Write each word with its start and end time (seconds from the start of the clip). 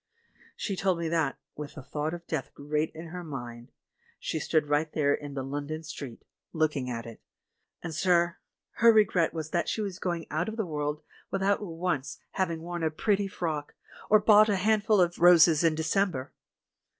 She 0.55 0.75
told 0.75 0.97
me 0.97 1.07
that— 1.09 1.37
with 1.55 1.75
the 1.75 1.83
thought 1.83 2.15
of 2.15 2.25
death 2.25 2.55
great 2.55 2.89
in 2.95 3.09
her 3.09 3.23
mind— 3.23 3.71
she 4.27 4.39
stood 4.39 4.65
right 4.65 4.91
there 4.91 5.13
in 5.13 5.35
the 5.35 5.43
London 5.43 5.83
street, 5.83 6.25
looking 6.53 6.89
at 6.89 7.05
it; 7.05 7.21
and, 7.83 7.93
sir, 7.93 8.37
her 8.77 8.91
regret 8.91 9.31
was 9.31 9.51
that 9.51 9.69
she 9.69 9.79
was 9.79 9.99
going 9.99 10.25
out 10.31 10.49
of 10.49 10.57
the 10.57 10.65
world 10.65 11.03
without 11.29 11.61
once 11.63 12.17
hav 12.31 12.49
ing 12.49 12.61
worn 12.63 12.81
a 12.81 12.89
pretty 12.89 13.27
frock, 13.27 13.75
or 14.09 14.19
bought 14.19 14.49
a 14.49 14.55
handful 14.55 14.99
of 14.99 15.19
roses 15.19 15.63
in 15.63 15.75
December! 15.75 16.31